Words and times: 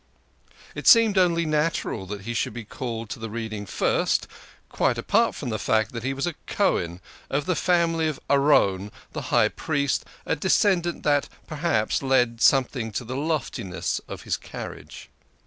It 0.73 0.87
seemed 0.87 1.15
only 1.15 1.45
natural 1.45 2.07
that 2.07 2.21
he 2.21 2.33
should 2.33 2.53
be 2.53 2.63
called 2.63 3.07
to 3.11 3.19
the 3.19 3.29
Reading 3.29 3.67
first, 3.67 4.27
quite 4.67 4.97
apart 4.97 5.35
from 5.35 5.49
the 5.49 5.59
fact 5.59 5.91
that 5.93 6.01
he 6.01 6.11
was 6.15 6.25
a 6.25 6.33
Cohen, 6.47 6.99
of 7.29 7.45
the 7.45 7.53
family 7.53 8.07
of 8.07 8.19
Aaron, 8.27 8.91
the 9.11 9.29
High 9.29 9.49
Priest, 9.49 10.03
a 10.25 10.35
descent 10.35 11.03
that, 11.03 11.29
perhaps, 11.45 12.01
lent 12.01 12.41
something 12.41 12.91
to 12.93 13.03
the 13.03 13.15
loftiness 13.15 14.01
of 14.07 14.23
his 14.23 14.37
carriage. 14.37 15.11